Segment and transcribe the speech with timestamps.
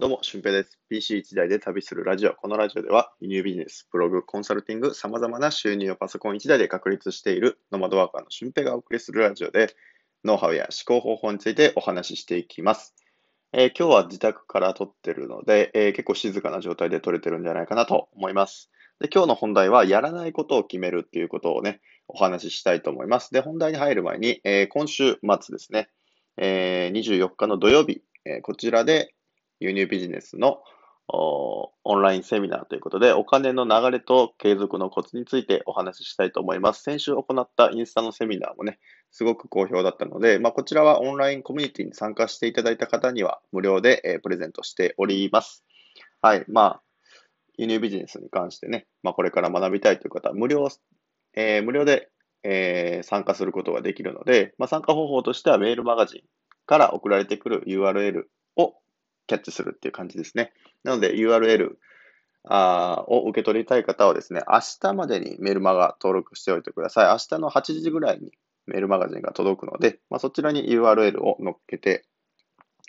[0.00, 0.78] どうも、俊平です。
[0.88, 2.32] PC 一台で旅するラジオ。
[2.32, 9.74] このラジオでは、輸入ビジネス、ブログ、コンサルティング、様々な収入をパソコン一台で確立しているノマドワーカーの俊平がお送りするラジオで、
[10.24, 12.94] ノウハウや思考方法についてお話ししていきます。
[13.52, 18.70] えー、今日は自宅から撮ってるので、えー、結構静かな状態で撮れてるんじゃないかなと思います。
[19.00, 23.32] で、今日の本題は、やらないことを決めるっていうことをね、お話ししたいと思います。
[23.32, 25.88] で、本題に入る前に、えー、今週末ですね、
[26.36, 29.12] え24日の土曜日、えこちらで、
[29.60, 30.62] 輸入ビジネスの
[31.10, 36.82] オンラインセミナーということで、お金の流れと継続のコツについてお話ししたいと思います。
[36.82, 38.78] 先週行ったインスタのセミナーもね、
[39.10, 45.64] すごく好評だったので、まあ、こちらはオンラインコミュニティに参加していただいた方には無料で、え、プレゼントしております。
[46.20, 46.44] はい。
[46.46, 46.82] まあ、
[47.56, 50.68] 輸入ビジネスに関してね、まあ、これから学びたいという方は無料、
[51.34, 52.10] えー、無料で、
[52.42, 56.20] えー、参加することができるので、まあ、参加方法としてはメールマガジン
[56.66, 58.24] から送られてくる URL
[59.28, 60.52] キャッチするっていう感じですね。
[60.82, 61.76] なので URL
[62.50, 67.06] あを受け取りたい方はですね、明日までにメルマガ登録しておいてください。
[67.08, 68.32] 明日の8時ぐらいに
[68.66, 72.04] メールマガジンが届くので、まあ、そちらに URL を載っけて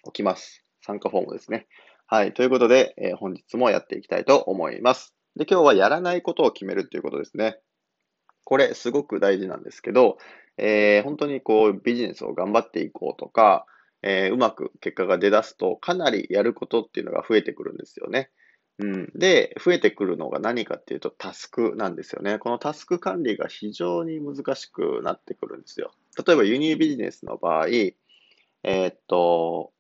[0.04, 0.64] おきます。
[0.82, 1.68] 参加フォームですね。
[2.08, 2.34] はい。
[2.34, 5.14] ということで、えー、本日もやっていきたいと思います。
[5.36, 7.60] で、今日はやらないことを決めるということですね。
[8.46, 10.18] これすごく大事なんですけど、
[10.58, 13.66] えー、本当にこうビジネスを頑張っていこうとか、
[14.02, 18.30] えー、うまく結果が出だすと、かなりやることっていうのが増えてくるんですよね。
[18.80, 19.12] うん。
[19.14, 22.40] で、増えてくるのが何かっていうと、タスクなんですよね。
[22.40, 25.92] このタスク管理が非常に難しくなってくるんですよ。
[26.26, 29.74] 例えば輸入ビジネスの場合、えー、っと、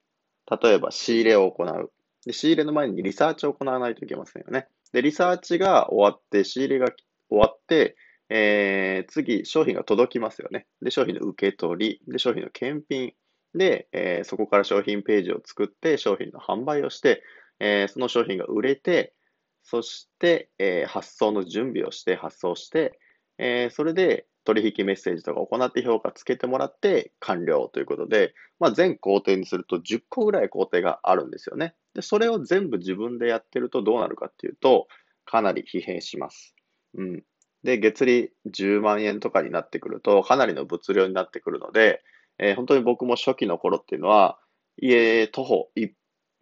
[0.61, 1.91] 例えば仕入れを行う
[2.25, 2.33] で。
[2.33, 4.67] 仕入れの前にリサーチを行わないといけませんよね。
[4.91, 6.91] で、リサーチが終わって、仕入れが
[7.29, 7.95] 終わって、
[8.29, 10.67] えー、次、商品が届きますよね。
[10.81, 13.13] で、商品の受け取り、で、商品の検品、
[13.55, 17.23] で、えー、そこから商品ページを作って商品の販売をして、
[17.59, 19.13] えー、その商品が売れて、
[19.63, 22.99] そして、えー、発送の準備をして、発送して、
[23.37, 31.75] えそれで取引メッセージとか行って評価つけてもらって完了ということで、まあ、全工程にすると10個ぐらい工程があるんですよね。
[31.93, 34.87] で、それを全部自分でやってるとどうなるかっていうと、
[35.25, 36.55] かなり疲弊します。
[36.95, 37.23] うん。
[37.63, 42.01] で、月利10万円とかになってくると、かなりの物量になってくるので、
[42.39, 44.39] えー、本当に僕も初期の頃っていうのは、
[44.77, 45.69] 家徒歩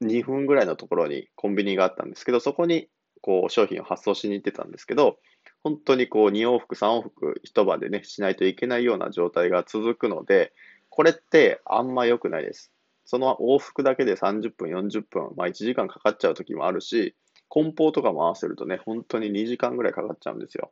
[0.01, 2.87] 2分ぐらいのところにコンビニがあったんですけど、そこに
[3.21, 5.17] こう商品を発送しに行ってたんですけど、
[5.63, 10.53] 本当にこう2往復、3往復一晩でね、しないといけないような状態が続くので、
[10.89, 12.71] これってあんま良くないです。
[13.05, 17.15] その往復だけで30分、40分、まあ1時間かかっちゃう時もあるし、
[17.49, 20.71] 梱包とかも合わせるとね、本当に2時間ぐらいかかっちゃうんですよ。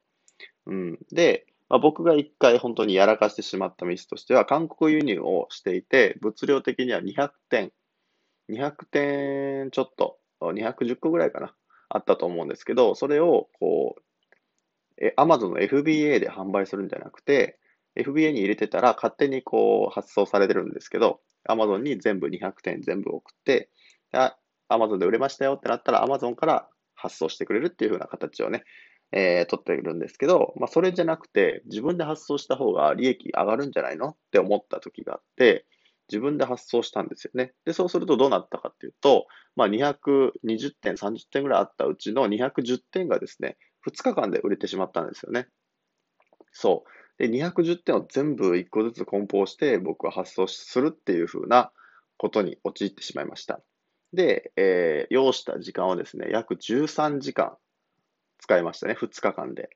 [0.67, 0.99] うん。
[1.11, 7.71] で、まあ、僕が一回本当にやらかしてしまったミスとしては、韓国輸入をしていて、物量的には200点、
[8.49, 11.55] 200点ちょっと、210個ぐらいかな、
[11.89, 14.01] あったと思うんですけど、それを、こう、
[15.01, 17.59] え、Amazon の FBA で販売するんじゃなくて、
[17.95, 23.69] FBA に入れてたら勝手にこう発送されてるんですけど、Amazon に全部200点全部送って、
[24.69, 28.63] Amazon で売れましたよってなったら Amazon から発送してくれるっていう風な形をね、
[29.17, 35.65] えー、取っているんですけど、まあ、それじゃなくて、自分で発送した方が利益上がるんじゃないのって思った時があって、
[36.09, 37.53] 自分で発送したんですよね。
[37.63, 40.31] で、そうするとどうなったかっていうと、まあ、220
[40.81, 43.57] 点、30点ぐらいあったうちの210点がですね、
[43.89, 45.47] 2日間で売れてしまったんですよね。
[46.51, 46.83] そ
[47.17, 47.23] う。
[47.23, 51.71] で、210点を全部1個ずつ梱包して僕は発送するっていう風な
[52.17, 53.61] ことに陥ってしまいました。
[54.11, 57.57] で、えー、要した時間はですね、約13時間
[58.45, 59.69] 使いましたね、2日間で。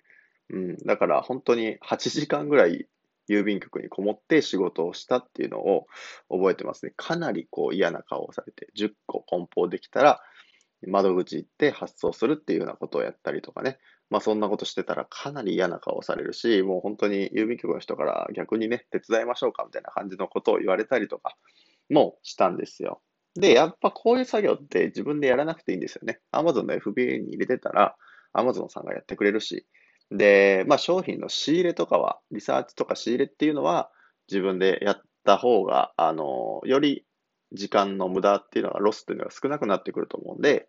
[0.51, 2.87] うん、だから本当に8時間ぐらい
[3.27, 5.87] 郵便局にこもって仕事をしたっていうのを
[6.29, 6.93] 覚えてますね。
[6.95, 10.21] かなりこう嫌な顔をされて、10個梱包できたら
[10.87, 13.79] 窓口行って発送するっていうようなことをやったりとかね。
[14.11, 21.35] まあそんなことしてたらかなり嫌な顔をされるし、もう本当に郵便局の人から逆にね、手伝いましょうかみたいな感じのことを言われたりとか
[21.89, 23.01] もしたんですよ。
[23.35, 26.19] で、やっぱこういう作業って自分でやらなくていいんですよね。
[26.31, 27.95] Amazon の FBA に入れてたら、
[28.33, 29.65] アマゾンさんがやってくれるし、
[30.11, 33.91] で、まあ商品の仕入れとかは、リサーチとか仕入れっていうのは
[34.29, 37.05] 自分でやった方が、あの、より
[37.51, 40.67] 時間の無駄っていうのが、ロスっていうのが少なくなってくると思うんで、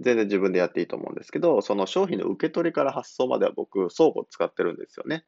[0.00, 5.24] 全然自分でやっていいと思うんですけど、その商品の受け取りから発送までは僕、倉庫使ってるんですよね。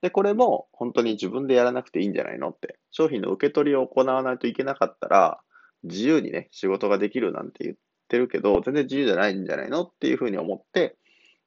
[0.00, 2.78] で、これも本当に自分でやらなくていいんじゃないのって。
[2.90, 5.40] 商品の受け取りを行わないといけなかったら、
[5.84, 7.76] 自由にね、仕事ができるなんて言っ
[8.08, 10.96] てるけど、全然自由じゃないんじゃないのっていうふうに思って、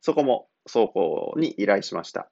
[0.01, 2.30] そこも倉庫に依頼しました。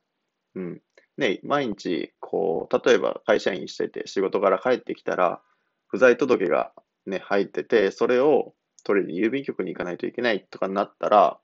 [0.55, 0.81] うん。
[1.17, 5.41] ね、毎日、こう、例えば会社員してて仕事から帰ってきたら、
[5.87, 6.71] 不在届が
[7.05, 11.39] ね、入ってて、それを取りに郵便局に行かないといけないとかになったら、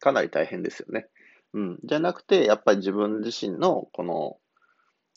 [0.00, 1.08] かなり大変ですよね。
[1.54, 1.78] うん。
[1.84, 4.38] じゃなくて、やっぱり自分自身のこの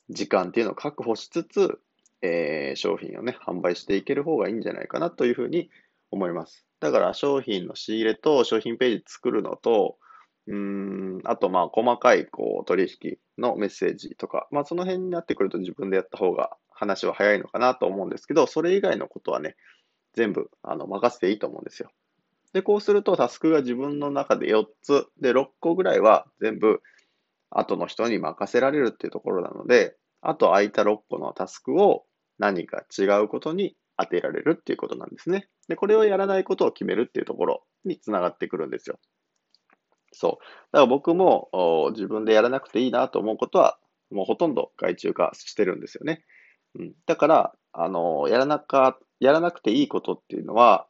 [0.10, 1.80] 時間っていうのを確保しつつ、
[2.22, 5.70] えー、商品をね、販売していける方がいいんじゃないかなというふうに
[6.12, 6.66] 思います。
[6.80, 9.98] だから商品の仕入れと商品ページ作るのと、
[10.48, 19.56] うん、あとまあ細かいこう取引のメッセージとか、まあその辺になってくると自分でやった方が話は早いのかなと思うんですけど、それ以外のことはね、
[20.14, 21.92] 全部あの任せていいと思うんですよ。
[22.54, 26.82] で、こうするとタスクが自分の中で4つ、で、6個ぐらいは全部
[27.50, 32.06] 後の人に任せられるっていうところなので、あと空いた6個のタスクを
[32.40, 35.50] 何か違うことに当てられるっていうことなんですね。
[35.68, 39.00] で、これをやらないことを決めるっていうところにつながってくるんですよ。
[40.12, 40.44] そう。
[40.72, 41.50] だから僕も
[41.92, 43.78] 自分でやらなくていいなと思うことは、
[44.12, 46.24] もうほとんど外注化してるんですよね。
[46.76, 50.88] うん、だから、あの、やらなか、やらなくていいことっていうのは、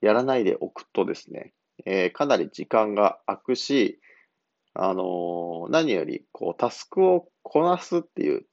[0.00, 1.54] やらないでおくとですね、
[1.86, 4.00] えー、かなり時間が空くし、
[4.74, 8.46] あのー、何より、こう、タスクをこなすっていう、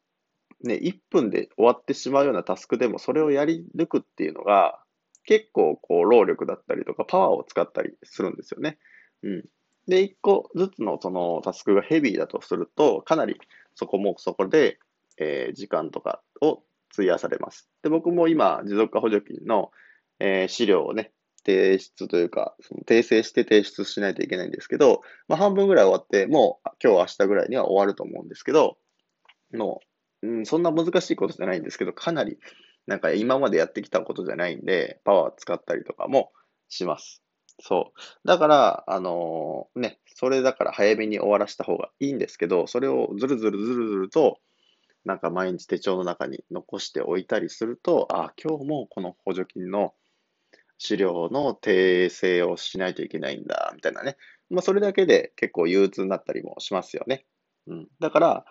[0.63, 4.79] ね、1分で終わってしまうようなタスクでも、それをやり抜くっていうのが、
[5.23, 8.77] 結構、こう、労力だったりとか、パワーを使ったりするんですよね。
[9.23, 9.45] うん。
[9.89, 13.39] で、1個ずつのそのタスクがヘビーだとすると、かなり
[13.73, 14.77] そこもそこで、
[15.17, 16.61] えー、時間とかを
[16.93, 17.69] 費やされます。
[17.81, 19.71] で、僕も今、持続化補助金の、
[20.19, 21.11] えー、資料をね、
[21.43, 28.77] 提出というか、その訂正して提出しないといけないんですけど、まあ、半分ぐらい終わって、もう今日明日ぐらいには終わると思うんですけど、
[29.55, 29.81] も
[30.21, 32.37] う、うん、そんな難しいことじゃないんですけど、かなり、
[32.85, 36.31] なんか今までやってきたことじゃないんで、パワー使ったりとかも
[36.67, 37.23] します。
[37.61, 38.27] そう。
[38.27, 44.39] だから、あのー、ね、それだから早めに終わらせた方がいいんですけど、それをずるずるずるずると、
[45.05, 49.93] なんか毎日手帳の中に残しておいたりすると、あ、今日もこの補助金の
[50.77, 54.17] 資料の訂正をしないといけないんだ、みたいなね。
[54.49, 57.25] まあ、それだけで結構憂鬱になったりもしますよね。
[57.67, 57.87] うん。
[57.99, 58.45] だから、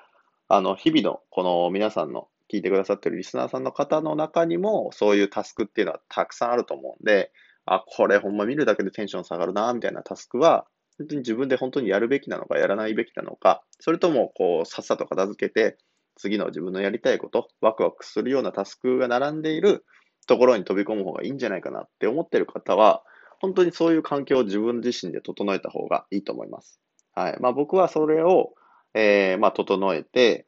[0.49, 7.31] あの、日々のこの皆さんの聞いてくださってるリスナーさんの方の中にも、そういうタスクっていうのはたくさんあると思うんで、
[7.75, 10.67] あ、これほんま見るだけでテンション下がるな、みたいなタスクは、
[10.99, 15.79] 本当に自分で本当にやるべきなのか、やらないべきなのか、それとも、こう、さっさと片付けて、
[16.17, 19.85] 次の自分のやりたいこと、ワクワクするようなタスクが並んでいる
[20.27, 23.03] ところに飛び込む方がいいんじゃないかなって思ってる方は、
[23.41, 26.81] 本当にそういう環境を自分自身で整えた方がいいと思います。
[27.15, 27.37] はい。
[27.41, 28.53] まあ僕はそれを、
[28.95, 30.47] えー、まあ整えて、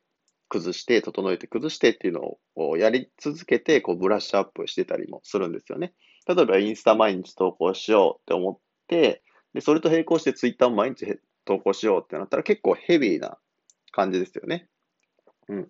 [0.49, 5.95] 崩して、整えて、崩してっていうのをやり続けて、こうブラッシュアップしてたりもするんですよね。
[6.27, 9.23] 例えばインスタ毎日投稿しようって思って、
[9.55, 13.39] で、それと並行してツイッターも毎日投稿しようってなったら結構ヘビーな
[13.93, 14.69] 感じですよね。
[15.49, 15.69] うん。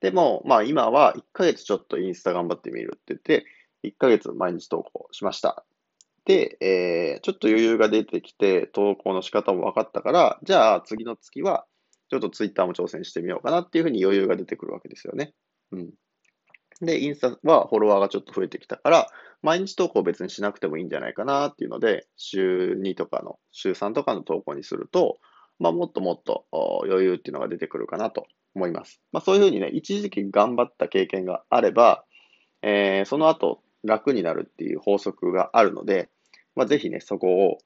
[0.00, 3.44] でも、まあ今は1ヶ月ちょっとインスタ頑張ってみるって言って、
[3.84, 5.64] 1ヶ月毎日投稿しました。
[6.24, 11.66] で、えー、ちょっと余裕が出てきて、投稿の仕方も分かったから、じゃあ次の月は、
[12.10, 15.34] ちょっとツイッターも挑戦してみようかなっていうふうに余裕が出てくるわけですよね。
[15.72, 15.90] うん。
[16.80, 19.08] で、インスタはフォロワーがちょっと増えてきたから、
[19.42, 25.18] 毎日投稿別にしなくてもいいんじゃないかなっていうので、週2とかの、週3とかの投稿にすると、
[25.58, 29.00] まあ、もっともっと余裕っていうのが出てくるかなと思います。
[29.12, 32.04] まあ、そういうふうにね、一時期頑張った経験があれば、
[32.62, 36.08] えー、その後楽になるっていう法則があるので、
[36.54, 37.58] まあ、ぜひね、そこを、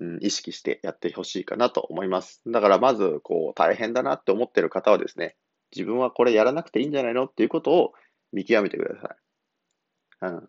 [0.00, 2.42] うん、意識してやってほしいかなと思います。
[2.46, 5.36] だからまず、こう、大変だなって思ってる方はですね、
[5.74, 7.92] 自分はこれやらなくていいんじゃないのっていうことを
[8.34, 10.32] 見極めてください。
[10.32, 10.48] うん。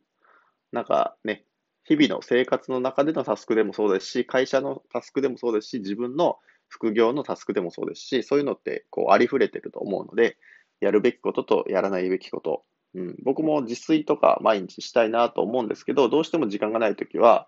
[0.71, 1.45] なんかね、
[1.85, 10.37] 日々の生活の中でのタスクでもそうですし、会社のタスクでもそうですし、自分の副業のタスクでもそうですし、そういうのってこうありふれてると思うので、
[10.81, 12.63] やるべきこととやらないべきこと。
[12.95, 17.47] うん、僕も自炊とか毎日したいなと思うんですけど、どうしても時間がないときは、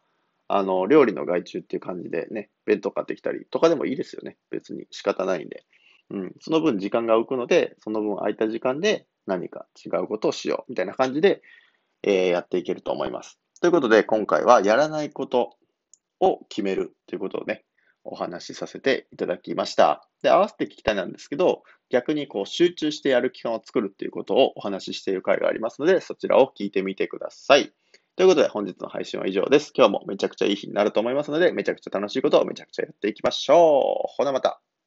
[0.49, 4.37] あの、料理の外注っていう感じでね、弁当買ってきたりとかでもいいですよね。
[4.49, 5.65] 別に仕方ないんで。
[6.09, 11.41] うん、その分時間が浮くので、その分空いた時間で何か違うことをしようみたいな感じで、
[12.03, 13.39] えー、やっていけると思います。
[13.59, 15.57] ということで、今回はやらないこと
[16.19, 17.65] を決めるということをね、
[18.03, 20.07] お話しさせていただきました。
[20.21, 27.73] で、合わせて聞きたいなんですけど、逆にこう集中してやる期間を作るっていうことをお話ししている回がありますので、そちらを聞いてみてください。
[28.15, 29.71] ということで、本日の配信は以上です。
[29.75, 34.13] 今日もめちゃくちゃいい日になると思いますので、めちゃくちゃ楽しいことをめちゃくちゃやっていきましょう。
[34.17, 34.61] ほなまた。